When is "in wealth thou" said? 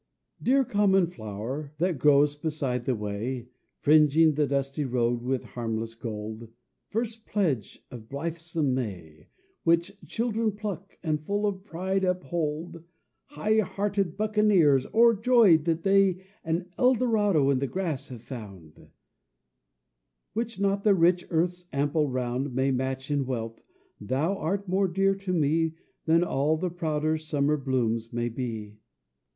23.11-24.35